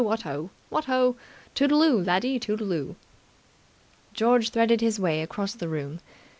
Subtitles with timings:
[0.03, 0.49] What ho!
[0.71, 1.15] What ho!
[1.53, 2.95] Toodle oo, laddie, toodle oo!"
[4.15, 5.99] George threaded his way across the room.